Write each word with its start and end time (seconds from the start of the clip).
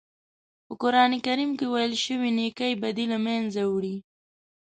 په 0.65 0.73
قرآن 0.81 1.11
کریم 1.25 1.51
کې 1.59 1.65
ویل 1.73 1.93
شوي 2.05 2.29
نېکۍ 2.37 2.73
بدۍ 2.81 3.05
له 3.13 3.17
منځه 3.25 3.61
وړي. 3.71 3.95